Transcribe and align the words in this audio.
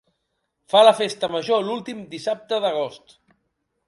Fa 0.73 0.79
la 0.85 0.93
festa 0.99 1.29
major 1.35 1.61
l'últim 1.67 2.01
dissabte 2.15 2.59
d'agost. 2.65 3.15